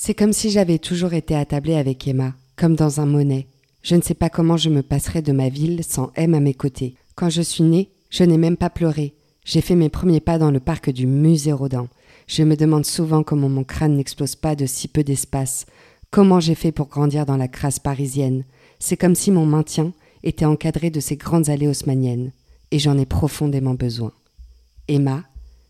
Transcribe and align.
C'est 0.00 0.14
comme 0.14 0.32
si 0.32 0.50
j'avais 0.50 0.78
toujours 0.78 1.12
été 1.12 1.34
attablée 1.34 1.74
avec 1.74 2.06
Emma, 2.06 2.32
comme 2.54 2.76
dans 2.76 3.00
un 3.00 3.04
monnaie. 3.04 3.48
Je 3.82 3.96
ne 3.96 4.00
sais 4.00 4.14
pas 4.14 4.30
comment 4.30 4.56
je 4.56 4.70
me 4.70 4.82
passerais 4.82 5.22
de 5.22 5.32
ma 5.32 5.48
ville 5.48 5.82
sans 5.82 6.12
M 6.14 6.34
à 6.34 6.40
mes 6.40 6.54
côtés. 6.54 6.94
Quand 7.16 7.30
je 7.30 7.42
suis 7.42 7.64
née, 7.64 7.90
je 8.08 8.22
n'ai 8.22 8.38
même 8.38 8.56
pas 8.56 8.70
pleuré. 8.70 9.14
J'ai 9.44 9.60
fait 9.60 9.74
mes 9.74 9.88
premiers 9.88 10.20
pas 10.20 10.38
dans 10.38 10.52
le 10.52 10.60
parc 10.60 10.88
du 10.90 11.08
musée 11.08 11.50
Rodin. 11.50 11.88
Je 12.28 12.44
me 12.44 12.54
demande 12.54 12.86
souvent 12.86 13.24
comment 13.24 13.48
mon 13.48 13.64
crâne 13.64 13.96
n'explose 13.96 14.36
pas 14.36 14.54
de 14.54 14.66
si 14.66 14.86
peu 14.86 15.02
d'espace. 15.02 15.66
Comment 16.12 16.38
j'ai 16.38 16.54
fait 16.54 16.70
pour 16.70 16.86
grandir 16.86 17.26
dans 17.26 17.36
la 17.36 17.48
crasse 17.48 17.80
parisienne. 17.80 18.44
C'est 18.78 18.96
comme 18.96 19.16
si 19.16 19.32
mon 19.32 19.46
maintien 19.46 19.92
était 20.22 20.44
encadré 20.44 20.90
de 20.90 21.00
ces 21.00 21.16
grandes 21.16 21.48
allées 21.48 21.66
haussmanniennes. 21.66 22.30
Et 22.70 22.78
j'en 22.78 22.96
ai 22.98 23.04
profondément 23.04 23.74
besoin. 23.74 24.12
Emma, 24.86 25.24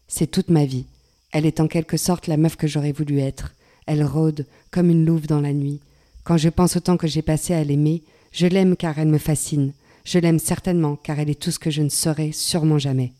c'est 0.06 0.30
toute 0.30 0.50
ma 0.50 0.66
vie. 0.66 0.84
Elle 1.32 1.46
est 1.46 1.60
en 1.60 1.66
quelque 1.66 1.96
sorte 1.96 2.26
la 2.26 2.36
meuf 2.36 2.56
que 2.56 2.66
j'aurais 2.66 2.92
voulu 2.92 3.20
être. 3.20 3.54
Elle 3.88 4.04
rôde 4.04 4.44
comme 4.70 4.90
une 4.90 5.06
louve 5.06 5.26
dans 5.26 5.40
la 5.40 5.54
nuit. 5.54 5.80
Quand 6.22 6.36
je 6.36 6.50
pense 6.50 6.76
au 6.76 6.80
temps 6.80 6.98
que 6.98 7.06
j'ai 7.06 7.22
passé 7.22 7.54
à 7.54 7.64
l'aimer, 7.64 8.02
je 8.32 8.46
l'aime 8.46 8.76
car 8.76 8.98
elle 8.98 9.08
me 9.08 9.16
fascine. 9.16 9.72
Je 10.04 10.18
l'aime 10.18 10.38
certainement 10.38 10.96
car 10.96 11.18
elle 11.18 11.30
est 11.30 11.40
tout 11.40 11.50
ce 11.50 11.58
que 11.58 11.70
je 11.70 11.80
ne 11.80 11.88
serai 11.88 12.32
sûrement 12.32 12.78
jamais. 12.78 13.14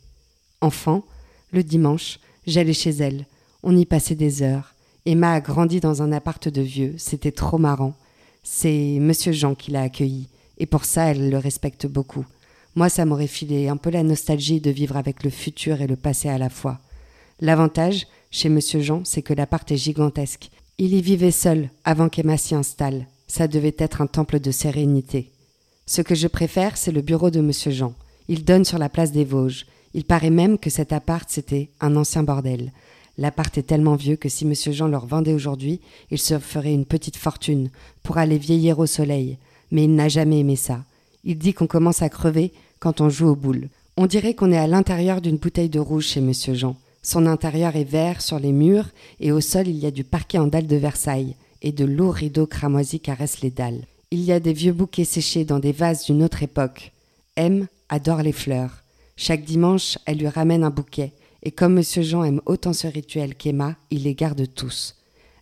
Enfant, 0.61 1.06
le 1.52 1.62
dimanche, 1.62 2.20
j'allais 2.46 2.74
chez 2.74 2.91
elle. 2.91 3.24
On 3.62 3.74
y 3.74 3.86
passait 3.86 4.14
des 4.14 4.42
heures. 4.42 4.74
Emma 5.06 5.33
a 5.33 5.41
grandi 5.41 5.80
dans 5.80 6.02
un 6.02 6.12
appart 6.12 6.46
de 6.48 6.61
vieux. 6.61 6.94
C'était 6.98 7.33
trop 7.33 7.56
marrant. 7.56 7.94
C'est 8.42 8.98
Monsieur 9.00 9.33
Jean 9.33 9.55
qui 9.55 9.70
l'a 9.70 9.80
accueillie. 9.80 10.28
Et 10.58 10.66
pour 10.66 10.84
ça, 10.84 11.06
elle 11.06 11.30
le 11.30 11.39
respecte 11.39 11.86
beaucoup. 11.86 12.27
Moi, 12.74 12.91
ça 12.91 13.06
m'aurait 13.06 13.27
filé 13.27 13.69
un 13.69 13.78
peu 13.78 13.89
la 13.89 14.02
nostalgie 14.02 14.61
de 14.61 14.70
vivre 14.70 14.98
avec 14.98 15.24
le 15.24 15.30
futur 15.30 15.80
et 15.80 15.86
le 15.86 15.96
passé 15.96 16.28
à 16.28 16.36
la 16.36 16.50
fois. 16.50 16.78
L'avantage, 17.41 18.06
chez 18.30 18.50
Monsieur 18.50 18.80
Jean, 18.80 19.02
c'est 19.06 19.22
que 19.22 19.33
l'appart 19.33 19.70
est 19.72 19.78
gigantesque. 19.78 20.50
Il 20.80 20.94
y 20.94 21.02
vivait 21.02 21.32
seul 21.32 21.70
avant 21.84 22.08
qu'Emma 22.08 22.36
s'y 22.36 22.54
installe. 22.54 23.08
Ça 23.26 23.48
devait 23.48 23.74
être 23.78 24.00
un 24.00 24.06
temple 24.06 24.38
de 24.38 24.52
sérénité. 24.52 25.32
Ce 25.86 26.02
que 26.02 26.14
je 26.14 26.28
préfère, 26.28 26.76
c'est 26.76 26.92
le 26.92 27.02
bureau 27.02 27.30
de 27.30 27.40
Monsieur 27.40 27.72
Jean. 27.72 27.94
Il 28.28 28.44
donne 28.44 28.64
sur 28.64 28.78
la 28.78 28.88
place 28.88 29.10
des 29.10 29.24
Vosges. 29.24 29.66
Il 29.92 30.04
paraît 30.04 30.30
même 30.30 30.56
que 30.56 30.70
cet 30.70 30.92
appart, 30.92 31.28
c'était 31.28 31.68
un 31.80 31.96
ancien 31.96 32.22
bordel. 32.22 32.70
L'appart 33.16 33.58
est 33.58 33.64
tellement 33.64 33.96
vieux 33.96 34.14
que 34.14 34.28
si 34.28 34.46
Monsieur 34.46 34.70
Jean 34.70 34.86
leur 34.86 35.06
vendait 35.06 35.34
aujourd'hui, 35.34 35.80
il 36.12 36.18
se 36.18 36.38
ferait 36.38 36.74
une 36.74 36.86
petite 36.86 37.16
fortune 37.16 37.70
pour 38.04 38.18
aller 38.18 38.38
vieillir 38.38 38.78
au 38.78 38.86
soleil. 38.86 39.36
Mais 39.72 39.82
il 39.82 39.94
n'a 39.96 40.08
jamais 40.08 40.38
aimé 40.38 40.54
ça. 40.54 40.84
Il 41.24 41.38
dit 41.38 41.54
qu'on 41.54 41.66
commence 41.66 42.02
à 42.02 42.08
crever 42.08 42.52
quand 42.78 43.00
on 43.00 43.08
joue 43.08 43.26
aux 43.26 43.34
boules. 43.34 43.68
On 43.96 44.06
dirait 44.06 44.34
qu'on 44.34 44.52
est 44.52 44.56
à 44.56 44.68
l'intérieur 44.68 45.20
d'une 45.20 45.38
bouteille 45.38 45.70
de 45.70 45.80
rouge 45.80 46.06
chez 46.06 46.20
Monsieur 46.20 46.54
Jean. 46.54 46.76
Son 47.09 47.25
intérieur 47.25 47.75
est 47.75 47.84
vert 47.84 48.20
sur 48.20 48.39
les 48.39 48.53
murs 48.53 48.91
et 49.19 49.33
au 49.33 49.41
sol 49.41 49.67
il 49.67 49.78
y 49.78 49.87
a 49.87 49.91
du 49.91 50.05
parquet 50.05 50.37
en 50.37 50.47
dalles 50.47 50.67
de 50.67 50.77
Versailles 50.77 51.37
et 51.62 51.73
de 51.73 51.87
lourds 51.87 52.12
rideaux 52.12 52.47
cramoisis 52.47 53.01
caressent 53.01 53.41
les 53.41 53.51
dalles. 53.51 53.87
Il 54.11 54.20
y 54.20 54.31
a 54.31 54.41
des 54.41 54.53
vieux 54.53 54.75
bouquets 54.75 55.06
séchés 55.06 55.47
dans 55.47 55.59
des 55.59 55.73
vases 55.73 56.05
d'une 56.05 56.23
autre 56.23 56.42
époque. 56.42 56.92
M 57.36 57.67
adore 57.89 58.20
les 58.20 58.33
fleurs. 58.33 58.83
Chaque 59.17 59.42
dimanche, 59.42 59.97
elle 60.05 60.18
lui 60.18 60.29
ramène 60.29 60.63
un 60.63 60.68
bouquet 60.68 61.14
et 61.42 61.51
comme 61.51 61.73
Monsieur 61.73 62.02
Jean 62.02 62.24
aime 62.24 62.42
autant 62.45 62.74
ce 62.74 62.86
rituel 62.86 63.36
qu'Emma, 63.36 63.77
il 63.91 64.02
les 64.02 64.14
garde 64.14 64.47
tous. 64.55 64.95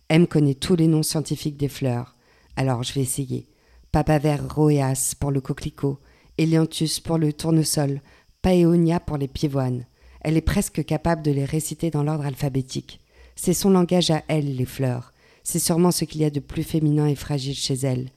M 0.07 0.25
connaît 0.25 0.53
tous 0.53 0.77
les 0.77 0.87
noms 0.87 1.03
scientifiques 1.03 1.57
des 1.57 1.67
fleurs. 1.67 2.15
Alors 2.55 2.83
je 2.83 2.93
vais 2.93 3.01
essayer. 3.01 3.45
Papaver 3.91 4.37
roeas 4.37 5.15
pour 5.19 5.31
le 5.31 5.41
coquelicot, 5.41 5.99
Elianthus 6.37 7.01
pour 7.03 7.17
le 7.17 7.33
tournesol, 7.33 7.99
Paeonia 8.41 9.01
pour 9.01 9.17
les 9.17 9.27
pivoines. 9.27 9.83
Elle 10.27 10.35
est 10.35 10.41
presque 10.41 10.83
capable 10.83 11.21
de 11.21 11.31
les 11.31 11.45
réciter 11.45 11.89
dans 11.89 12.03
l'ordre 12.03 12.25
alphabétique. 12.25 12.99
C'est 13.37 13.53
son 13.53 13.69
langage 13.69 14.11
à 14.11 14.23
elle, 14.27 14.57
les 14.57 14.65
fleurs. 14.65 15.13
C'est 15.41 15.57
sûrement 15.57 15.91
ce 15.91 16.03
qu'il 16.03 16.19
y 16.19 16.25
a 16.25 16.29
de 16.29 16.41
plus 16.41 16.63
féminin 16.63 17.07
et 17.07 17.15
fragile 17.15 17.55
chez 17.55 17.75
elle. 17.75 18.09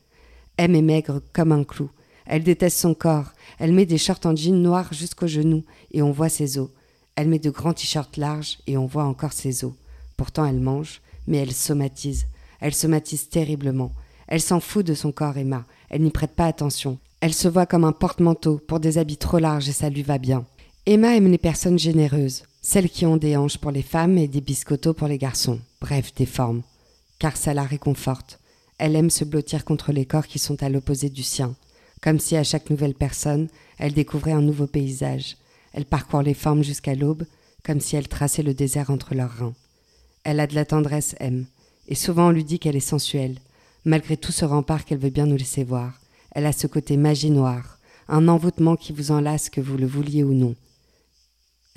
M 0.56 0.74
est 0.74 0.82
maigre 0.82 1.22
comme 1.32 1.52
un 1.52 1.62
clou. 1.62 1.88
Elle 2.26 2.42
déteste 2.42 2.78
son 2.78 2.94
corps. 2.94 3.30
Elle 3.60 3.72
met 3.72 3.86
des 3.86 3.96
shorts 3.96 4.18
en 4.26 4.34
jean 4.34 4.60
noirs 4.60 4.92
jusqu'aux 4.92 5.28
genoux 5.28 5.62
et 5.92 6.02
on 6.02 6.10
voit 6.10 6.28
ses 6.28 6.58
os. 6.58 6.70
Elle 7.14 7.28
met 7.28 7.38
de 7.38 7.50
grands 7.50 7.74
t-shirts 7.74 8.16
larges 8.16 8.58
et 8.66 8.76
on 8.76 8.86
voit 8.86 9.04
encore 9.04 9.32
ses 9.32 9.64
os. 9.64 9.74
Pourtant 10.16 10.44
elle 10.44 10.58
mange, 10.58 11.02
mais 11.28 11.36
elle 11.36 11.52
somatise. 11.52 12.26
Elle 12.58 12.74
somatise 12.74 13.28
terriblement. 13.28 13.92
Elle 14.26 14.40
s'en 14.40 14.58
fout 14.58 14.84
de 14.84 14.94
son 14.94 15.12
corps, 15.12 15.38
Emma. 15.38 15.64
Elle 15.90 16.02
n'y 16.02 16.10
prête 16.10 16.34
pas 16.34 16.46
attention. 16.46 16.98
Elle 17.20 17.34
se 17.34 17.46
voit 17.46 17.66
comme 17.66 17.84
un 17.84 17.92
porte-manteau 17.92 18.58
pour 18.66 18.80
des 18.80 18.98
habits 18.98 19.16
trop 19.16 19.38
larges 19.38 19.68
et 19.68 19.72
ça 19.72 19.90
lui 19.90 20.02
va 20.02 20.18
bien. 20.18 20.44
Emma 20.86 21.14
aime 21.14 21.30
les 21.30 21.36
personnes 21.36 21.78
généreuses, 21.78 22.44
celles 22.62 22.88
qui 22.88 23.04
ont 23.04 23.18
des 23.18 23.36
hanches 23.36 23.58
pour 23.58 23.70
les 23.70 23.82
femmes 23.82 24.16
et 24.16 24.28
des 24.28 24.40
biscottos 24.40 24.94
pour 24.94 25.08
les 25.08 25.18
garçons, 25.18 25.60
bref, 25.78 26.14
des 26.14 26.24
formes, 26.24 26.62
car 27.18 27.36
ça 27.36 27.52
la 27.52 27.64
réconforte. 27.64 28.40
Elle 28.78 28.96
aime 28.96 29.10
se 29.10 29.24
blottir 29.24 29.66
contre 29.66 29.92
les 29.92 30.06
corps 30.06 30.26
qui 30.26 30.38
sont 30.38 30.62
à 30.62 30.70
l'opposé 30.70 31.10
du 31.10 31.22
sien, 31.22 31.54
comme 32.00 32.18
si 32.18 32.34
à 32.34 32.44
chaque 32.44 32.70
nouvelle 32.70 32.94
personne, 32.94 33.48
elle 33.76 33.92
découvrait 33.92 34.32
un 34.32 34.40
nouveau 34.40 34.66
paysage. 34.66 35.36
Elle 35.74 35.84
parcourt 35.84 36.22
les 36.22 36.32
formes 36.32 36.64
jusqu'à 36.64 36.94
l'aube, 36.94 37.26
comme 37.62 37.80
si 37.80 37.96
elle 37.96 38.08
traçait 38.08 38.42
le 38.42 38.54
désert 38.54 38.88
entre 38.88 39.14
leurs 39.14 39.36
reins. 39.36 39.54
Elle 40.24 40.40
a 40.40 40.46
de 40.46 40.54
la 40.54 40.64
tendresse, 40.64 41.14
M, 41.20 41.44
et 41.88 41.94
souvent 41.94 42.28
on 42.28 42.32
lui 42.32 42.44
dit 42.44 42.58
qu'elle 42.58 42.76
est 42.76 42.80
sensuelle, 42.80 43.38
malgré 43.84 44.16
tout 44.16 44.32
ce 44.32 44.46
rempart 44.46 44.86
qu'elle 44.86 44.98
veut 44.98 45.10
bien 45.10 45.26
nous 45.26 45.36
laisser 45.36 45.62
voir. 45.62 46.00
Elle 46.30 46.46
a 46.46 46.52
ce 46.52 46.66
côté 46.66 46.96
magie 46.96 47.30
noire, 47.30 47.78
un 48.08 48.28
envoûtement 48.28 48.76
qui 48.76 48.94
vous 48.94 49.10
enlace 49.10 49.50
que 49.50 49.60
vous 49.60 49.76
le 49.76 49.86
vouliez 49.86 50.24
ou 50.24 50.32
non. 50.32 50.56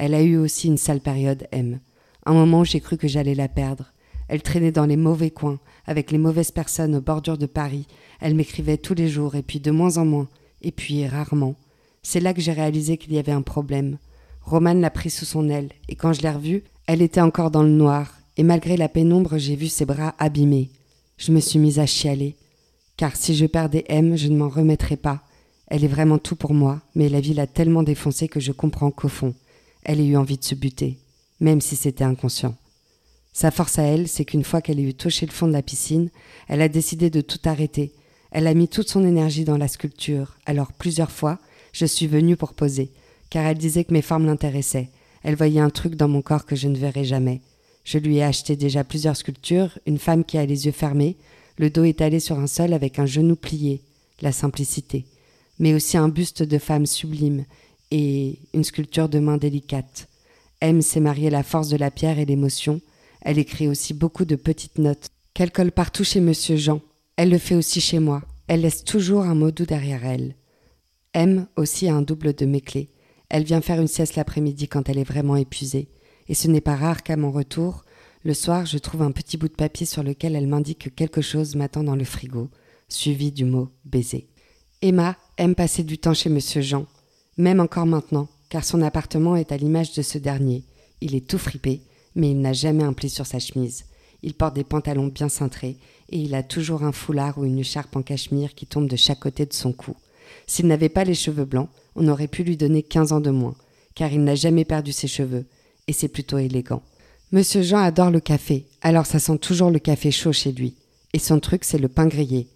Elle 0.06 0.16
a 0.16 0.22
eu 0.22 0.36
aussi 0.36 0.68
une 0.68 0.76
sale 0.76 1.00
période, 1.00 1.48
M. 1.54 1.80
Un 2.26 2.34
moment 2.34 2.60
où 2.60 2.66
j'ai 2.66 2.82
cru 2.82 2.98
que 2.98 3.08
j'allais 3.08 3.36
la 3.36 3.48
perdre. 3.48 3.94
Elle 4.28 4.42
traînait 4.42 4.74
dans 4.74 4.86
les 4.86 4.98
mauvais 4.98 5.30
coins, 5.30 5.60
avec 5.86 6.12
les 6.12 6.18
mauvaises 6.18 6.52
personnes 6.52 6.94
aux 6.94 7.02
bordures 7.02 7.38
de 7.38 7.46
Paris. 7.46 7.88
Elle 8.20 8.36
m'écrivait 8.36 8.76
tous 8.76 8.96
les 8.96 9.08
jours, 9.08 9.36
et 9.36 9.44
puis 9.44 9.62
de 9.62 9.72
moins 9.72 9.96
en 9.96 10.04
moins, 10.04 10.28
et 10.62 10.74
puis 10.74 11.08
rarement. 11.08 11.56
C'est 12.02 12.20
là 12.20 12.34
que 12.34 12.42
j'ai 12.42 12.52
réalisé 12.52 12.98
qu'il 12.98 13.14
y 13.14 13.18
avait 13.18 13.32
un 13.32 13.44
problème. 13.44 13.98
Romane 14.42 14.82
l'a 14.82 14.90
pris 14.90 15.10
sous 15.10 15.24
son 15.24 15.48
aile, 15.48 15.70
et 15.88 15.96
quand 15.96 16.12
je 16.12 16.22
l'ai 16.22 16.32
revue, 16.32 16.66
elle 16.86 17.02
était 17.02 17.22
encore 17.22 17.50
dans 17.50 17.64
le 17.64 17.70
noir, 17.70 18.14
et 18.36 18.44
malgré 18.44 18.76
la 18.76 18.90
pénombre, 18.90 19.38
j'ai 19.38 19.56
vu 19.56 19.68
ses 19.68 19.86
bras 19.86 20.16
abîmés. 20.20 20.70
Je 21.16 21.32
me 21.32 21.40
suis 21.40 21.60
mise 21.60 21.80
à 21.80 21.86
chialer. 21.86 22.36
Car 22.98 23.16
si 23.16 23.36
je 23.36 23.46
perdais 23.46 23.86
M, 23.88 24.18
je 24.18 24.28
ne 24.28 24.36
m'en 24.36 24.50
remettrais 24.50 24.98
pas. 24.98 25.24
Elle 25.68 25.86
est 25.86 25.88
vraiment 25.88 26.18
tout 26.18 26.36
pour 26.36 26.54
moi, 26.54 26.82
mais 26.94 27.08
la 27.08 27.22
vie 27.22 27.34
l'a 27.34 27.48
tellement 27.48 27.84
défoncée 27.84 28.28
que 28.28 28.42
je 28.42 28.52
comprends 28.52 28.92
qu'au 28.92 29.08
fond, 29.08 29.34
elle 29.86 30.00
ait 30.00 30.06
eu 30.06 30.18
envie 30.18 30.38
de 30.38 30.44
se 30.44 30.56
buter, 30.56 30.98
même 31.40 31.62
si 31.62 31.76
c'était 31.76 32.04
inconscient. 32.04 32.56
Sa 33.34 33.50
force 33.50 33.80
à 33.80 33.84
elle, 33.84 34.08
c'est 34.08 34.26
qu'une 34.26 34.44
fois 34.44 34.62
qu'elle 34.62 34.80
ait 34.80 34.90
eu 34.90 34.94
touché 34.94 35.26
le 35.26 35.32
fond 35.32 35.48
de 35.48 35.54
la 35.54 35.64
piscine, 35.64 36.10
elle 36.48 36.62
a 36.62 36.70
décidé 36.70 37.10
de 37.10 37.22
tout 37.22 37.40
arrêter. 37.46 37.92
Elle 38.32 38.48
a 38.48 38.54
mis 38.54 38.68
toute 38.68 38.90
son 38.90 39.06
énergie 39.06 39.44
dans 39.44 39.58
la 39.58 39.68
sculpture. 39.68 40.38
Alors 40.46 40.72
plusieurs 40.72 41.12
fois, 41.12 41.40
je 41.72 41.86
suis 41.86 42.08
venue 42.08 42.38
pour 42.38 42.54
poser, 42.54 42.92
car 43.30 43.46
elle 43.46 43.58
disait 43.58 43.84
que 43.84 43.94
mes 43.94 44.04
formes 44.04 44.28
l'intéressaient. 44.28 44.90
Elle 45.24 45.36
voyait 45.36 45.60
un 45.60 45.72
truc 45.72 45.96
dans 45.96 46.08
mon 46.08 46.22
corps 46.22 46.46
que 46.46 46.56
je 46.56 46.68
ne 46.68 46.78
verrais 46.78 47.06
jamais. 47.06 47.42
Je 47.84 47.98
lui 47.98 48.18
ai 48.18 48.24
acheté 48.24 48.56
déjà 48.56 48.84
plusieurs 48.84 49.18
sculptures, 49.18 49.78
une 49.86 49.98
femme 49.98 50.24
qui 50.24 50.38
a 50.38 50.46
les 50.46 50.66
yeux 50.68 50.72
fermés, 50.72 51.18
le 51.58 51.70
dos 51.70 51.84
étalé 51.84 52.20
sur 52.20 52.40
un 52.40 52.48
sol 52.48 52.74
avec 52.74 53.00
un 53.00 53.06
genou 53.06 53.36
plié, 53.36 53.82
la 54.22 54.32
simplicité, 54.32 55.06
mais 55.60 55.74
aussi 55.74 55.98
un 55.98 56.10
buste 56.10 56.44
de 56.44 56.58
femme 56.58 56.86
sublime 56.86 57.46
et 57.94 58.40
une 58.56 58.64
sculpture 58.64 59.08
de 59.08 59.20
main 59.20 59.38
délicate. 59.38 60.10
M 60.62 60.82
sait 60.82 61.00
marier 61.00 61.30
la 61.30 61.44
force 61.44 61.70
de 61.70 61.78
la 61.78 61.92
pierre 61.92 62.18
et 62.18 62.26
l'émotion. 62.26 62.82
Elle 63.22 63.38
écrit 63.38 63.68
aussi 63.68 63.94
beaucoup 63.94 64.26
de 64.26 64.36
petites 64.36 64.80
notes 64.80 65.10
qu'elle 65.36 65.52
colle 65.52 65.72
partout 65.72 66.04
chez 66.04 66.20
Monsieur 66.20 66.58
Jean. 66.58 66.82
Elle 67.18 67.30
le 67.30 67.38
fait 67.38 67.54
aussi 67.54 67.82
chez 67.82 68.00
moi. 68.00 68.24
Elle 68.48 68.62
laisse 68.62 68.84
toujours 68.84 69.22
un 69.22 69.36
mot 69.36 69.52
doux 69.52 69.68
derrière 69.68 70.06
elle. 70.06 70.36
M 71.14 71.46
aussi 71.56 71.88
a 71.88 71.94
un 71.94 72.02
double 72.02 72.34
de 72.34 72.48
mes 72.48 72.62
clés. 72.62 72.90
Elle 73.30 73.44
vient 73.44 73.62
faire 73.62 73.80
une 73.80 73.88
sieste 73.88 74.16
l'après-midi 74.16 74.68
quand 74.68 74.90
elle 74.90 74.98
est 74.98 75.04
vraiment 75.04 75.36
épuisée. 75.36 75.88
Et 76.28 76.34
ce 76.34 76.48
n'est 76.48 76.62
pas 76.62 76.76
rare 76.76 77.04
qu'à 77.04 77.16
mon 77.16 77.30
retour, 77.30 77.86
le 78.24 78.34
soir, 78.34 78.66
je 78.66 78.80
trouve 78.80 79.04
un 79.04 79.12
petit 79.12 79.38
bout 79.38 79.50
de 79.50 79.54
papier 79.54 79.86
sur 79.86 80.02
lequel 80.02 80.36
elle 80.36 80.48
m'indique 80.48 80.80
que 80.80 80.90
quelque 80.90 81.22
chose 81.22 81.56
m'attend 81.56 81.84
dans 81.84 81.96
le 81.96 82.06
frigo, 82.06 82.50
suivi 82.90 83.32
du 83.32 83.46
mot 83.46 83.70
baiser. 83.86 84.30
Emma 84.82 85.16
aime 85.38 85.54
passer 85.54 85.84
du 85.84 86.00
temps 86.00 86.16
chez 86.16 86.30
Monsieur 86.30 86.62
Jean, 86.62 86.88
même 87.38 87.60
encore 87.60 87.86
maintenant, 87.86 88.28
car 88.50 88.64
son 88.64 88.82
appartement 88.82 89.36
est 89.36 89.52
à 89.52 89.58
l'image 89.58 89.94
de 89.94 90.02
ce 90.02 90.18
dernier. 90.18 90.64
Il 91.02 91.16
est 91.16 91.28
tout 91.28 91.38
fripé, 91.38 91.82
mais 92.16 92.32
il 92.32 92.42
n'a 92.42 92.54
jamais 92.54 92.84
un 92.84 92.94
pli 92.94 93.10
sur 93.10 93.26
sa 93.26 93.40
chemise. 93.40 93.86
Il 94.22 94.34
porte 94.34 94.56
des 94.56 94.64
pantalons 94.64 95.08
bien 95.08 95.30
cintrés 95.30 95.78
et 96.10 96.20
il 96.20 96.36
a 96.36 96.44
toujours 96.44 96.84
un 96.84 96.92
foulard 96.92 97.38
ou 97.38 97.46
une 97.46 97.60
écharpe 97.60 97.96
en 97.96 98.02
cachemire 98.02 98.56
qui 98.56 98.66
tombe 98.66 98.88
de 98.88 98.96
chaque 98.96 99.20
côté 99.20 99.46
de 99.46 99.54
son 99.54 99.74
cou. 99.74 99.96
S'il 100.48 100.68
n'avait 100.68 100.90
pas 100.90 101.04
les 101.04 101.16
cheveux 101.16 101.46
blancs, 101.46 101.70
on 101.96 102.08
aurait 102.08 102.28
pu 102.28 102.44
lui 102.44 102.58
donner 102.58 102.84
quinze 102.84 103.12
ans 103.12 103.20
de 103.20 103.32
moins, 103.32 103.56
car 103.96 104.12
il 104.12 104.24
n'a 104.24 104.36
jamais 104.36 104.66
perdu 104.66 104.92
ses 104.92 105.08
cheveux, 105.08 105.46
et 105.88 105.94
c'est 105.94 106.08
plutôt 106.08 106.38
élégant. 106.38 106.82
Monsieur 107.32 107.64
Jean 107.64 107.80
adore 107.80 108.12
le 108.12 108.20
café, 108.20 108.66
alors 108.82 109.06
ça 109.06 109.20
sent 109.20 109.40
toujours 109.40 109.72
le 109.72 109.80
café 109.80 110.12
chaud 110.12 110.34
chez 110.34 110.52
lui. 110.52 110.76
Et 111.14 111.20
son 111.20 111.40
truc, 111.40 111.64
c'est 111.64 111.78
le 111.78 111.88
pain 111.88 112.08
grillé. 112.08 112.48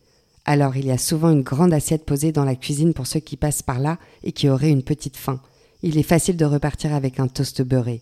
Alors 0.49 0.77
il 0.77 0.85
y 0.85 0.91
a 0.91 0.97
souvent 0.97 1.29
une 1.29 1.43
grande 1.43 1.73
assiette 1.73 2.05
posée 2.05 2.31
dans 2.31 2.45
la 2.45 2.55
cuisine 2.55 2.93
pour 2.93 3.05
ceux 3.05 3.19
qui 3.19 3.35
passent 3.35 3.61
par 3.61 3.79
là 3.79 3.99
et 4.23 4.31
qui 4.31 4.47
auraient 4.47 4.71
une 4.71 4.81
petite 4.81 5.17
faim. 5.17 5.41
Il 5.83 5.97
est 5.97 6.03
facile 6.03 6.37
de 6.37 6.45
repartir 6.45 6.95
avec 6.95 7.19
un 7.19 7.27
toast 7.27 7.61
beurré. 7.61 8.01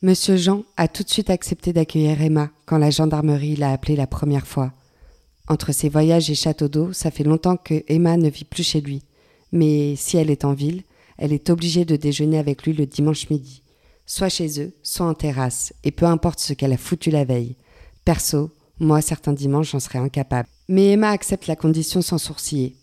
Monsieur 0.00 0.36
Jean 0.36 0.62
a 0.78 0.88
tout 0.88 1.02
de 1.02 1.10
suite 1.10 1.28
accepté 1.28 1.74
d'accueillir 1.74 2.22
Emma 2.22 2.50
quand 2.64 2.78
la 2.78 2.88
gendarmerie 2.88 3.56
l'a 3.56 3.70
appelé 3.70 3.96
la 3.96 4.06
première 4.06 4.46
fois. 4.46 4.72
Entre 5.46 5.72
ses 5.72 5.90
voyages 5.90 6.30
et 6.30 6.34
château 6.34 6.68
d'eau, 6.68 6.94
ça 6.94 7.10
fait 7.10 7.22
longtemps 7.22 7.58
que 7.58 7.84
Emma 7.86 8.16
ne 8.16 8.30
vit 8.30 8.44
plus 8.44 8.64
chez 8.64 8.80
lui. 8.80 9.02
Mais 9.52 9.94
si 9.94 10.16
elle 10.16 10.30
est 10.30 10.46
en 10.46 10.54
ville, 10.54 10.84
elle 11.18 11.34
est 11.34 11.50
obligée 11.50 11.84
de 11.84 11.96
déjeuner 11.96 12.38
avec 12.38 12.64
lui 12.64 12.72
le 12.72 12.86
dimanche 12.86 13.28
midi, 13.28 13.62
soit 14.06 14.30
chez 14.30 14.58
eux, 14.58 14.72
soit 14.82 15.06
en 15.06 15.14
terrasse, 15.14 15.74
et 15.84 15.90
peu 15.90 16.06
importe 16.06 16.40
ce 16.40 16.54
qu'elle 16.54 16.72
a 16.72 16.78
foutu 16.78 17.10
la 17.10 17.24
veille. 17.24 17.56
Perso, 18.06 18.50
moi 18.80 19.02
certains 19.02 19.34
dimanches 19.34 19.72
j'en 19.72 19.80
serais 19.80 19.98
incapable. 19.98 20.48
Mais 20.68 20.92
Emma 20.92 21.10
accepte 21.10 21.46
la 21.46 21.56
condition 21.56 22.02
sans 22.02 22.18
sourciller. 22.18 22.76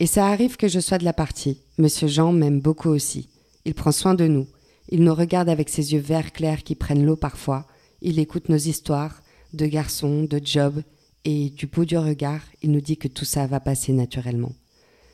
Et 0.00 0.06
ça 0.06 0.28
arrive 0.28 0.56
que 0.56 0.68
je 0.68 0.80
sois 0.80 0.98
de 0.98 1.04
la 1.04 1.12
partie. 1.12 1.62
Monsieur 1.78 2.06
Jean 2.06 2.32
m'aime 2.32 2.60
beaucoup 2.60 2.88
aussi. 2.88 3.28
Il 3.64 3.74
prend 3.74 3.92
soin 3.92 4.14
de 4.14 4.26
nous. 4.26 4.46
Il 4.90 5.02
nous 5.02 5.14
regarde 5.14 5.48
avec 5.48 5.68
ses 5.68 5.92
yeux 5.92 6.00
verts 6.00 6.32
clairs 6.32 6.62
qui 6.62 6.74
prennent 6.74 7.04
l'eau 7.04 7.16
parfois. 7.16 7.66
Il 8.00 8.18
écoute 8.18 8.48
nos 8.48 8.56
histoires, 8.56 9.20
de 9.52 9.66
garçons, 9.66 10.24
de 10.24 10.40
jobs, 10.42 10.82
et 11.24 11.50
du 11.50 11.66
bout 11.66 11.84
du 11.84 11.98
regard, 11.98 12.40
il 12.62 12.70
nous 12.70 12.80
dit 12.80 12.96
que 12.96 13.08
tout 13.08 13.24
ça 13.24 13.46
va 13.46 13.60
passer 13.60 13.92
naturellement. 13.92 14.52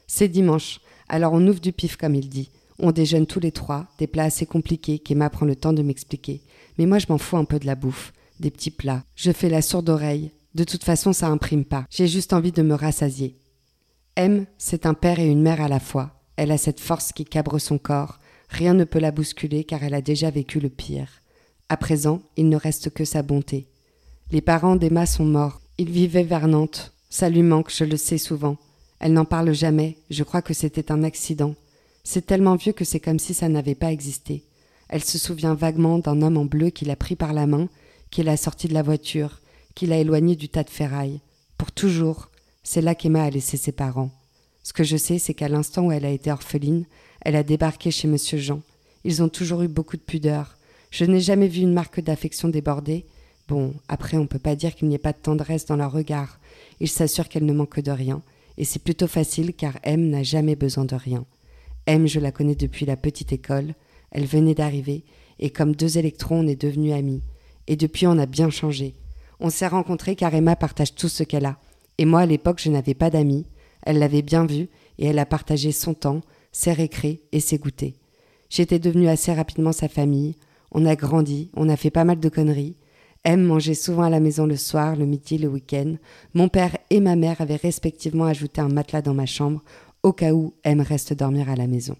C'est 0.07 0.29
dimanche, 0.29 0.81
alors 1.09 1.33
on 1.33 1.47
ouvre 1.47 1.61
du 1.61 1.73
pif 1.73 1.97
comme 1.97 2.15
il 2.15 2.29
dit. 2.29 2.51
On 2.79 2.93
déjeune 2.93 3.27
tous 3.27 3.41
les 3.41 3.53
trois, 3.53 3.87
des 3.99 4.07
plats 4.07 4.25
assez 4.25 4.47
compliqués 4.47 4.99
qu'Emma 4.99 5.31
prend 5.31 5.47
le 5.47 5.57
temps 5.57 5.73
de 5.73 5.83
m'expliquer. 5.83 6.43
Mais 6.79 6.87
moi 6.87 6.99
je 6.99 7.07
m'en 7.09 7.19
fous 7.19 7.37
un 7.37 7.45
peu 7.45 7.59
de 7.59 7.67
la 7.67 7.75
bouffe, 7.75 8.13
des 8.39 8.51
petits 8.51 8.71
plats. 8.71 9.05
Je 9.17 9.33
fais 9.33 9.49
la 9.49 9.63
sourde 9.63 9.89
oreille. 9.89 10.31
De 10.55 10.65
toute 10.65 10.85
façon 10.85 11.13
ça 11.13 11.29
imprime 11.29 11.65
pas. 11.65 11.87
J'ai 11.91 12.07
juste 12.07 12.33
envie 12.33 12.53
de 12.53 12.63
me 12.63 12.75
rassasier. 12.75 13.37
M, 14.17 14.47
c'est 14.59 14.87
un 14.87 14.95
père 14.95 15.19
et 15.19 15.27
une 15.27 15.43
mère 15.43 15.61
à 15.61 15.69
la 15.69 15.81
fois. 15.81 16.21
Elle 16.37 16.53
a 16.53 16.59
cette 16.59 16.81
force 16.81 17.13
qui 17.13 17.25
cabre 17.25 17.59
son 17.59 17.79
corps, 17.79 18.19
Rien 18.55 18.75
ne 18.75 18.85
peut 18.85 19.01
la 19.01 19.11
bousculer 19.11 19.65
car 19.65 19.83
elle 19.83 19.95
a 19.95 20.01
déjà 20.01 20.31
vécu 20.31 20.61
le 20.61 20.69
pire. 20.69 21.09
À 21.69 21.77
présent, 21.77 22.23
il 22.37 22.49
ne 22.49 22.57
reste 22.57 22.91
que 22.91 23.05
sa 23.05 23.23
bonté. 23.23 23.67
Les 24.31 24.41
parents 24.41 24.77
d'Emma 24.77 25.07
sont 25.07 25.25
morts. 25.25 25.61
Ils 25.77 25.91
vivaient 25.91 26.23
vers 26.23 26.47
Nantes. 26.47 26.93
Ça 27.11 27.29
lui 27.29 27.43
manque, 27.43 27.73
je 27.75 27.83
le 27.83 27.97
sais 27.97 28.17
souvent. 28.17 28.57
Elle 29.01 29.13
n'en 29.13 29.25
parle 29.25 29.53
jamais. 29.53 29.99
Je 30.09 30.23
crois 30.23 30.41
que 30.41 30.55
c'était 30.55 30.93
un 30.93 31.03
accident. 31.03 31.57
C'est 32.05 32.27
tellement 32.27 32.55
vieux 32.55 32.73
que 32.73 32.85
c'est 32.85 33.01
comme 33.01 33.19
si 33.19 33.35
ça 33.35 33.49
n'avait 33.49 33.75
pas 33.75 33.91
existé. 33.91 34.45
Elle 34.89 35.03
se 35.03 35.19
souvient 35.19 35.55
vaguement 35.55 35.99
d'un 35.99 36.23
homme 36.23 36.37
en 36.37 36.45
bleu 36.45 36.71
qui 36.71 36.85
l'a 36.85 36.95
pris 36.97 37.17
par 37.17 37.33
la 37.33 37.47
main, 37.47 37.69
qui 38.11 38.23
l'a 38.23 38.37
sorti 38.37 38.69
de 38.69 38.75
la 38.75 38.83
voiture, 38.83 39.41
qui 39.75 39.87
l'a 39.87 39.99
éloigné 39.99 40.37
du 40.37 40.49
tas 40.49 40.65
de 40.65 40.71
ferraille. 40.71 41.21
Pour 41.59 41.73
toujours. 41.73 42.31
C'est 42.63 42.81
là 42.81 42.95
qu'Emma 42.95 43.25
a 43.25 43.31
laissé 43.31 43.57
ses 43.57 43.73
parents. 43.73 44.11
Ce 44.63 44.73
que 44.73 44.85
je 44.85 44.97
sais, 44.97 45.19
c'est 45.19 45.35
qu'à 45.35 45.49
l'instant 45.49 45.87
où 45.87 45.93
elle 45.93 46.07
a 46.07 46.11
été 46.11 46.33
orpheline, 46.33 46.87
elle 47.21 47.37
a 47.37 47.43
débarqué 47.43 47.91
chez 47.91 48.09
monsieur 48.09 48.39
Jean. 48.39 48.63
Ils 49.05 49.23
ont 49.23 49.29
toujours 49.29 49.63
eu 49.63 49.69
beaucoup 49.69 49.97
de 49.97 50.03
pudeur. 50.03 50.57
Je 50.91 51.05
n'ai 51.05 51.21
jamais 51.21 51.49
vu 51.49 51.61
une 51.61 51.75
marque 51.75 52.01
d'affection 52.01 52.49
débordée. 52.49 53.05
Bon, 53.49 53.75
après, 53.89 54.17
on 54.17 54.27
peut 54.27 54.39
pas 54.39 54.57
dire 54.57 54.75
qu'il 54.75 54.89
n'y 54.89 54.95
ait 54.95 54.99
pas 54.99 55.13
de 55.13 55.19
tendresse 55.19 55.67
dans 55.67 55.77
leur 55.77 55.93
regard. 55.93 56.41
Ils 56.81 56.89
s'assurent 56.89 57.29
qu'elle 57.29 57.45
ne 57.45 57.53
manque 57.53 57.81
de 57.81 57.91
rien. 57.91 58.23
Et 58.57 58.65
c'est 58.65 58.83
plutôt 58.83 59.09
facile 59.09 59.53
car 59.53 59.79
M 59.83 60.09
n'a 60.09 60.23
jamais 60.23 60.57
besoin 60.57 60.85
de 60.85 60.95
rien. 60.95 61.27
M, 61.87 62.07
je 62.07 62.21
la 62.21 62.33
connais 62.33 62.55
depuis 62.55 62.87
la 62.87 62.97
petite 62.97 63.33
école. 63.33 63.75
Elle 64.11 64.25
venait 64.25 64.55
d'arriver. 64.55 65.05
Et 65.39 65.51
comme 65.51 65.75
deux 65.75 65.99
électrons, 65.99 66.41
on 66.41 66.47
est 66.47 66.61
devenus 66.61 66.95
amis. 66.95 67.23
Et 67.67 67.77
depuis, 67.77 68.07
on 68.07 68.19
a 68.19 68.27
bien 68.27 68.49
changé. 68.49 68.95
On 69.41 69.51
s'est 69.51 69.67
rencontrés 69.67 70.17
car 70.17 70.35
Emma 70.35 70.57
partage 70.57 70.95
tout 70.95 71.09
ce 71.09 71.23
qu'elle 71.23 71.47
a. 71.47 71.59
Et 71.99 72.05
moi, 72.05 72.21
à 72.21 72.27
l'époque, 72.27 72.61
je 72.61 72.71
n'avais 72.71 72.95
pas 72.95 73.11
d'amis. 73.11 73.47
Elle 73.83 73.99
l'avait 73.99 74.23
bien 74.23 74.47
vu 74.47 74.69
et 74.99 75.07
elle 75.07 75.19
a 75.19 75.27
partagé 75.27 75.73
son 75.73 75.95
temps, 75.95 76.21
ses 76.53 76.73
récrés 76.73 77.23
et 77.33 77.41
ses 77.41 77.59
goûters. 77.59 77.95
J'étais 78.49 78.79
devenue 78.79 79.09
assez 79.09 79.33
rapidement 79.33 79.73
sa 79.73 79.89
famille. 79.89 80.37
On 80.71 80.87
a 80.87 80.97
grandi, 80.97 81.51
on 81.55 81.69
a 81.69 81.77
fait 81.77 81.91
pas 81.91 82.05
mal 82.05 82.21
de 82.21 82.29
conneries. 82.29 82.77
M 83.25 83.43
mangeait 83.43 83.75
souvent 83.75 84.03
à 84.03 84.11
la 84.11 84.21
maison 84.21 84.47
le 84.47 84.57
soir, 84.57 84.97
le 84.97 85.07
midi, 85.07 85.39
le 85.39 85.49
week-end. 85.49 85.97
Mon 86.35 86.49
père 86.49 86.77
et 86.91 87.01
ma 87.01 87.17
mère 87.17 87.41
avaient 87.41 87.57
respectivement 87.57 88.27
ajouté 88.27 88.61
un 88.61 88.69
matelas 88.69 89.03
dans 89.03 89.15
ma 89.15 89.27
chambre, 89.27 89.63
au 90.03 90.13
cas 90.13 90.33
où 90.33 90.53
M 90.63 90.81
reste 90.81 91.15
dormir 91.15 91.49
à 91.49 91.57
la 91.57 91.67
maison. 91.67 91.97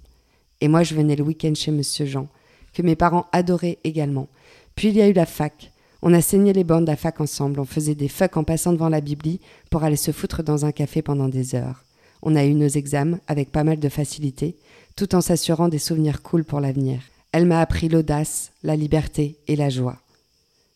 Et 0.61 0.69
moi, 0.69 0.83
je 0.83 0.95
venais 0.95 1.17
le 1.17 1.25
week-end 1.25 1.55
chez 1.55 1.71
Monsieur 1.71 2.05
Jean, 2.05 2.29
que 2.75 2.83
mes 2.83 2.95
parents 2.97 3.27
adoraient 3.33 3.79
également. 3.85 4.29
Puis 4.77 4.89
il 4.89 4.97
y 4.97 5.03
a 5.03 5.09
eu 5.09 5.13
la 5.13 5.27
fac. 5.27 5.73
On 6.07 6.13
a 6.13 6.21
saigné 6.21 6.53
les 6.53 6.65
bandes 6.65 6.91
à 6.91 6.97
fac 6.97 7.23
ensemble, 7.23 7.59
on 7.59 7.65
faisait 7.65 7.95
des 7.95 8.09
fucks 8.09 8.37
en 8.37 8.45
passant 8.45 8.75
devant 8.75 8.91
la 8.91 9.01
bibli 9.01 9.41
pour 9.71 9.85
aller 9.85 9.97
se 9.97 10.11
foutre 10.11 10.43
dans 10.43 10.67
un 10.67 10.71
café 10.71 11.01
pendant 11.01 11.29
des 11.29 11.55
heures. 11.55 11.83
On 12.21 12.37
a 12.37 12.45
eu 12.45 12.53
nos 12.53 12.69
examens 12.69 13.21
avec 13.27 13.51
pas 13.51 13.65
mal 13.65 13.79
de 13.79 13.89
facilité, 13.89 14.55
tout 14.97 15.15
en 15.15 15.23
s'assurant 15.23 15.69
des 15.69 15.79
souvenirs 15.79 16.21
cool 16.21 16.45
pour 16.45 16.61
l'avenir. 16.61 17.01
Elle 17.33 17.47
m'a 17.47 17.59
appris 17.59 17.89
l'audace, 17.89 18.53
la 18.63 18.77
liberté 18.77 19.39
et 19.49 19.57
la 19.57 19.71
joie. 19.71 19.97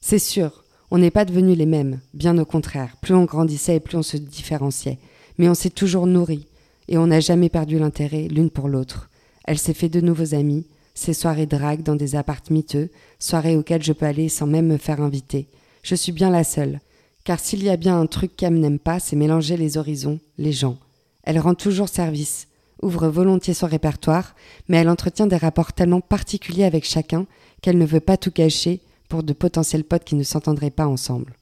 C'est 0.01 0.19
sûr, 0.19 0.65
on 0.91 0.97
n'est 0.97 1.11
pas 1.11 1.27
devenus 1.27 1.59
les 1.59 1.67
mêmes, 1.67 2.01
bien 2.15 2.39
au 2.39 2.47
contraire. 2.47 2.97
Plus 3.03 3.13
on 3.13 3.27
grandissait 3.27 3.77
et 3.77 3.81
plus 3.81 3.99
on 3.99 4.03
se 4.03 4.17
différenciait. 4.17 4.99
Mais 5.37 5.51
on 5.51 5.55
s'est 5.55 5.69
toujours 5.69 6.07
nourris, 6.07 6.47
et 6.89 6.97
on 6.97 7.09
n'a 7.09 7.21
jamais 7.21 7.51
perdu 7.51 7.79
l'intérêt 7.79 8.29
l'une 8.29 8.49
pour 8.49 8.67
l'autre. 8.67 9.11
Elle 9.45 9.59
s'est 9.59 9.75
fait 9.75 9.91
de 9.91 10.01
nouveaux 10.01 10.35
amis, 10.35 10.65
ces 10.99 11.15
soirées 11.15 11.47
drague 11.47 11.85
dans 11.85 11.95
des 11.95 12.17
appartements 12.17 12.57
miteux, 12.57 12.91
soirées 13.21 13.57
auxquelles 13.57 13.85
je 13.85 13.93
peux 13.93 14.05
aller 14.05 14.29
sans 14.29 14.47
même 14.47 14.67
me 14.67 14.79
faire 14.79 15.01
inviter. 15.01 15.47
Je 15.83 15.95
suis 15.95 16.11
bien 16.11 16.29
la 16.29 16.43
seule. 16.43 16.81
Car 17.23 17.39
s'il 17.39 17.63
y 17.63 17.69
a 17.69 17.77
bien 17.77 18.01
un 18.01 18.07
truc 18.07 18.35
qu'elle 18.37 18.59
n'aime 18.59 18.81
pas, 18.81 18.99
c'est 18.99 19.15
mélanger 19.15 19.57
les 19.57 19.77
horizons, 19.77 20.19
les 20.39 20.51
gens. 20.51 20.77
Elle 21.23 21.39
rend 21.39 21.55
toujours 21.55 21.89
service, 21.89 22.49
ouvre 22.83 23.09
volontiers 23.09 23.55
son 23.55 23.69
répertoire, 23.69 24.35
mais 24.69 24.79
elle 24.79 24.89
entretient 24.89 25.29
des 25.29 25.37
rapports 25.37 25.73
tellement 25.73 26.01
particuliers 26.01 26.65
avec 26.65 26.85
chacun 26.85 27.27
qu'elle 27.63 27.79
ne 27.79 27.87
veut 27.87 28.01
pas 28.01 28.17
tout 28.17 28.33
cacher 28.33 28.81
pour 29.09 29.23
de 29.23 29.33
potentiels 29.33 29.85
potes 29.85 30.05
qui 30.05 30.17
ne 30.17 30.25
s'entendraient 30.25 30.71
pas 30.71 30.89
ensemble. 30.89 31.35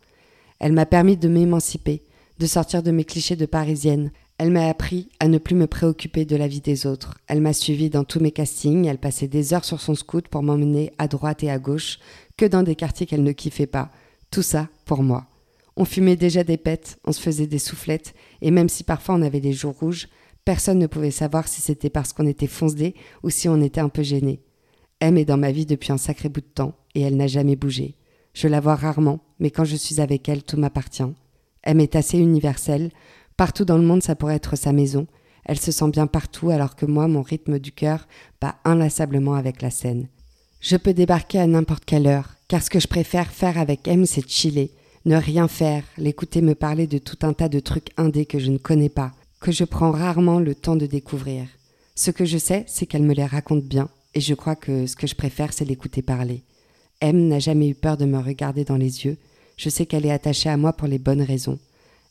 Elle 0.58 0.72
m'a 0.72 0.86
permis 0.86 1.16
de 1.16 1.28
m'émanciper, 1.28 2.02
de 2.38 2.46
sortir 2.46 2.82
de 2.82 2.90
mes 2.90 3.04
clichés 3.04 3.36
de 3.36 3.46
parisienne. 3.46 4.10
Elle 4.38 4.50
m'a 4.50 4.68
appris 4.68 5.08
à 5.18 5.28
ne 5.28 5.38
plus 5.38 5.54
me 5.54 5.66
préoccuper 5.66 6.26
de 6.26 6.36
la 6.36 6.46
vie 6.46 6.60
des 6.60 6.86
autres. 6.86 7.14
Elle 7.26 7.40
m'a 7.40 7.54
suivi 7.54 7.88
dans 7.88 8.04
tous 8.04 8.20
mes 8.20 8.32
castings, 8.32 8.84
elle 8.84 8.98
passait 8.98 9.28
des 9.28 9.54
heures 9.54 9.64
sur 9.64 9.80
son 9.80 9.94
scout 9.94 10.28
pour 10.28 10.42
m'emmener 10.42 10.92
à 10.98 11.08
droite 11.08 11.42
et 11.42 11.50
à 11.50 11.58
gauche, 11.58 11.98
que 12.36 12.44
dans 12.44 12.62
des 12.62 12.76
quartiers 12.76 13.06
qu'elle 13.06 13.22
ne 13.22 13.32
kiffait 13.32 13.66
pas. 13.66 13.90
Tout 14.30 14.42
ça 14.42 14.68
pour 14.84 15.02
moi. 15.02 15.26
On 15.76 15.86
fumait 15.86 16.16
déjà 16.16 16.44
des 16.44 16.58
pètes, 16.58 16.98
on 17.04 17.12
se 17.12 17.20
faisait 17.20 17.46
des 17.46 17.58
soufflettes, 17.58 18.14
et 18.42 18.50
même 18.50 18.68
si 18.68 18.84
parfois 18.84 19.14
on 19.14 19.22
avait 19.22 19.40
des 19.40 19.54
jours 19.54 19.76
rouges, 19.78 20.08
personne 20.44 20.78
ne 20.78 20.86
pouvait 20.86 21.10
savoir 21.10 21.48
si 21.48 21.62
c'était 21.62 21.90
parce 21.90 22.12
qu'on 22.12 22.26
était 22.26 22.46
foncedé 22.46 22.94
ou 23.22 23.30
si 23.30 23.48
on 23.48 23.62
était 23.62 23.80
un 23.80 23.88
peu 23.88 24.02
gêné. 24.02 24.42
M 25.00 25.16
est 25.16 25.24
dans 25.24 25.36
ma 25.38 25.52
vie 25.52 25.66
depuis 25.66 25.92
un 25.92 25.98
sacré 25.98 26.28
bout 26.28 26.40
de 26.40 26.46
temps, 26.46 26.74
et 26.94 27.00
elle 27.00 27.16
n'a 27.16 27.26
jamais 27.26 27.56
bougé. 27.56 27.96
Je 28.34 28.48
la 28.48 28.60
vois 28.60 28.74
rarement, 28.74 29.20
mais 29.38 29.50
quand 29.50 29.64
je 29.64 29.76
suis 29.76 30.00
avec 30.00 30.28
elle, 30.28 30.42
tout 30.42 30.58
m'appartient. 30.58 31.02
M 31.62 31.80
est 31.80 31.96
assez 31.96 32.18
universelle, 32.18 32.90
partout 33.36 33.64
dans 33.64 33.78
le 33.78 33.84
monde 33.84 34.02
ça 34.02 34.14
pourrait 34.14 34.36
être 34.36 34.56
sa 34.56 34.72
maison, 34.72 35.06
elle 35.46 35.60
se 35.60 35.72
sent 35.72 35.88
bien 35.90 36.06
partout 36.06 36.50
alors 36.50 36.74
que 36.74 36.86
moi, 36.86 37.06
mon 37.08 37.22
rythme 37.22 37.58
du 37.58 37.72
cœur 37.72 38.06
bat 38.40 38.56
inlassablement 38.64 39.34
avec 39.34 39.62
la 39.62 39.70
scène. 39.70 40.08
Je 40.60 40.76
peux 40.76 40.92
débarquer 40.92 41.38
à 41.38 41.46
n'importe 41.46 41.84
quelle 41.84 42.08
heure, 42.08 42.34
car 42.48 42.62
ce 42.62 42.70
que 42.70 42.80
je 42.80 42.88
préfère 42.88 43.30
faire 43.30 43.58
avec 43.58 43.86
M, 43.86 44.06
c'est 44.06 44.28
chiller, 44.28 44.72
ne 45.04 45.16
rien 45.16 45.46
faire, 45.46 45.84
l'écouter 45.96 46.42
me 46.42 46.56
parler 46.56 46.88
de 46.88 46.98
tout 46.98 47.18
un 47.22 47.32
tas 47.32 47.48
de 47.48 47.60
trucs 47.60 47.90
indés 47.96 48.26
que 48.26 48.40
je 48.40 48.50
ne 48.50 48.58
connais 48.58 48.88
pas, 48.88 49.12
que 49.40 49.52
je 49.52 49.62
prends 49.62 49.92
rarement 49.92 50.40
le 50.40 50.56
temps 50.56 50.74
de 50.74 50.86
découvrir. 50.86 51.46
Ce 51.94 52.10
que 52.10 52.24
je 52.24 52.38
sais, 52.38 52.64
c'est 52.66 52.86
qu'elle 52.86 53.04
me 53.04 53.14
les 53.14 53.24
raconte 53.24 53.64
bien, 53.64 53.88
et 54.14 54.20
je 54.20 54.34
crois 54.34 54.56
que 54.56 54.86
ce 54.86 54.96
que 54.96 55.06
je 55.06 55.14
préfère, 55.14 55.52
c'est 55.52 55.64
l'écouter 55.64 56.02
parler. 56.02 56.42
M 57.00 57.28
n'a 57.28 57.38
jamais 57.38 57.68
eu 57.68 57.74
peur 57.74 57.96
de 57.96 58.06
me 58.06 58.18
regarder 58.18 58.64
dans 58.64 58.76
les 58.76 59.04
yeux, 59.04 59.18
je 59.56 59.68
sais 59.68 59.86
qu'elle 59.86 60.06
est 60.06 60.10
attachée 60.10 60.48
à 60.48 60.56
moi 60.56 60.72
pour 60.72 60.88
les 60.88 60.98
bonnes 60.98 61.22
raisons. 61.22 61.60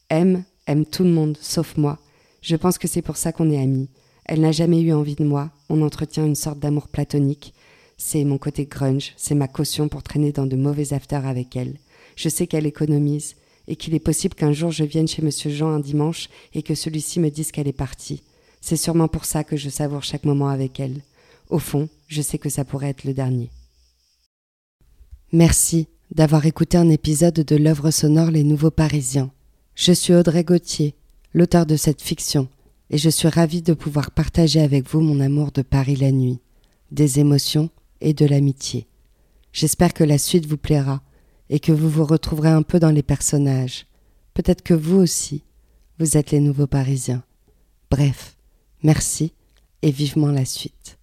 M 0.10 0.46
aime 0.68 0.86
tout 0.86 1.04
le 1.04 1.12
monde, 1.12 1.38
sauf 1.42 1.78
moi. 1.78 2.00
Je 2.42 2.56
pense 2.56 2.78
que 2.78 2.88
c'est 2.88 3.02
pour 3.02 3.18
ça 3.18 3.32
qu'on 3.32 3.52
est 3.52 3.62
amis. 3.62 3.90
Elle 4.26 4.42
n'a 4.42 4.52
jamais 4.52 4.82
eu 4.82 4.94
envie 4.94 5.16
de 5.16 5.24
moi, 5.24 5.52
on 5.70 5.82
entretient 5.82 6.26
une 6.26 6.36
sorte 6.36 6.60
d'amour 6.60 6.88
platonique. 6.88 7.54
C'est 7.98 8.24
mon 8.24 8.38
côté 8.38 8.66
grunge, 8.66 9.14
c'est 9.18 9.36
ma 9.36 9.48
caution 9.48 9.88
pour 9.88 10.04
traîner 10.04 10.32
dans 10.32 10.48
de 10.48 10.56
mauvais 10.56 10.94
afters 10.94 11.26
avec 11.26 11.56
elle. 11.56 11.78
Je 12.16 12.30
sais 12.30 12.48
qu'elle 12.48 12.66
économise, 12.66 13.36
et 13.68 13.76
qu'il 13.76 13.94
est 13.94 14.00
possible 14.00 14.36
qu'un 14.36 14.54
jour 14.54 14.72
je 14.72 14.84
vienne 14.84 15.08
chez 15.08 15.22
monsieur 15.22 15.50
Jean 15.50 15.70
un 15.70 15.80
dimanche 15.80 16.30
et 16.54 16.64
que 16.64 16.76
celui-ci 16.76 17.20
me 17.20 17.30
dise 17.30 17.52
qu'elle 17.52 17.68
est 17.68 17.74
partie. 17.74 18.22
C'est 18.62 18.78
sûrement 18.78 19.08
pour 19.08 19.26
ça 19.26 19.44
que 19.44 19.58
je 19.58 19.70
savoure 19.70 20.04
chaque 20.04 20.26
moment 20.26 20.50
avec 20.50 20.80
elle. 20.80 21.02
Au 21.50 21.60
fond, 21.60 21.90
je 22.08 22.22
sais 22.22 22.38
que 22.38 22.50
ça 22.50 22.66
pourrait 22.66 22.90
être 22.90 23.04
le 23.04 23.14
dernier. 23.14 23.50
Merci 25.32 25.88
d'avoir 26.12 26.46
écouté 26.46 26.78
un 26.78 26.90
épisode 26.90 27.34
de 27.34 27.56
l'œuvre 27.56 27.92
sonore 27.92 28.32
Les 28.32 28.44
Nouveaux 28.44 28.72
Parisiens. 28.72 29.32
Je 29.76 29.92
suis 29.92 30.14
Audrey 30.14 30.46
Gauthier, 30.46 30.96
l'auteur 31.34 31.66
de 31.66 31.76
cette 31.76 32.02
fiction, 32.02 32.48
et 32.90 32.98
je 32.98 33.10
suis 33.10 33.28
ravie 33.28 33.62
de 33.62 33.74
pouvoir 33.74 34.12
partager 34.12 34.62
avec 34.62 34.90
vous 34.90 35.02
mon 35.02 35.20
amour 35.20 35.52
de 35.52 35.64
Paris 35.64 35.98
la 35.98 36.14
nuit, 36.14 36.40
des 36.92 37.20
émotions 37.20 37.70
et 38.00 38.14
de 38.14 38.26
l'amitié. 38.26 38.88
J'espère 39.52 39.94
que 39.94 40.06
la 40.06 40.18
suite 40.18 40.46
vous 40.46 40.56
plaira 40.56 41.02
et 41.50 41.60
que 41.60 41.74
vous 41.74 41.90
vous 41.90 42.06
retrouverez 42.06 42.50
un 42.50 42.62
peu 42.62 42.80
dans 42.80 42.90
les 42.90 43.04
personnages. 43.04 43.86
Peut-être 44.34 44.62
que 44.62 44.74
vous 44.74 44.96
aussi, 44.96 45.44
vous 46.00 46.16
êtes 46.16 46.32
les 46.32 46.40
nouveaux 46.40 46.68
Parisiens. 46.68 47.24
Bref, 47.92 48.38
merci 48.82 49.34
et 49.82 49.92
vivement 49.92 50.32
la 50.32 50.46
suite. 50.46 50.98